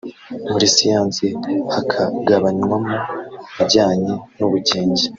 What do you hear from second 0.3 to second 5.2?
muri Siyansi hakagabanywamo ijyanye n’Ubugenge